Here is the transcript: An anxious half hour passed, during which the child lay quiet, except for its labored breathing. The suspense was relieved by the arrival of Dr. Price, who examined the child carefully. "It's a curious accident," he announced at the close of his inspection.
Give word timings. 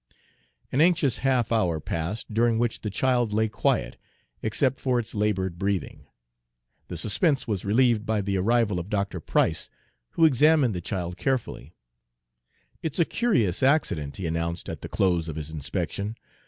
An 0.71 0.81
anxious 0.81 1.19
half 1.19 1.51
hour 1.51 1.79
passed, 1.79 2.33
during 2.33 2.57
which 2.57 2.81
the 2.81 2.89
child 2.89 3.31
lay 3.31 3.47
quiet, 3.47 3.97
except 4.41 4.79
for 4.79 4.97
its 4.97 5.13
labored 5.13 5.59
breathing. 5.59 6.07
The 6.87 6.97
suspense 6.97 7.47
was 7.47 7.65
relieved 7.65 8.03
by 8.03 8.21
the 8.21 8.35
arrival 8.37 8.79
of 8.79 8.89
Dr. 8.89 9.19
Price, 9.19 9.69
who 10.13 10.25
examined 10.25 10.73
the 10.73 10.81
child 10.81 11.17
carefully. 11.17 11.75
"It's 12.81 12.97
a 12.97 13.05
curious 13.05 13.61
accident," 13.61 14.17
he 14.17 14.25
announced 14.25 14.69
at 14.69 14.81
the 14.81 14.89
close 14.89 15.29
of 15.29 15.35
his 15.35 15.51
inspection. 15.51 16.17